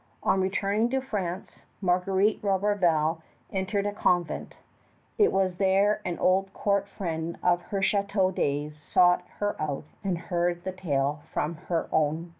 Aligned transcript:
On 0.23 0.41
returning 0.41 0.89
to 0.89 0.99
France, 0.99 1.61
Marguerite 1.79 2.41
Roberval 2.41 3.21
entered 3.53 3.85
a 3.85 3.91
convent. 3.93 4.55
It 5.19 5.31
was 5.31 5.57
there 5.57 6.01
an 6.03 6.17
old 6.17 6.51
court 6.53 6.87
friend 6.87 7.37
of 7.43 7.61
her 7.65 7.81
château 7.81 8.33
days 8.33 8.81
sought 8.81 9.23
her 9.37 9.55
out 9.61 9.83
and 10.03 10.17
heard 10.17 10.63
the 10.63 10.71
tale 10.71 11.21
from 11.31 11.53
her 11.69 11.87
own 11.91 12.15
lips. 12.17 12.29